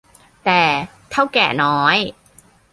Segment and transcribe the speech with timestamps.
[0.45, 0.63] แต่
[1.09, 1.97] เถ้าแก่น้อย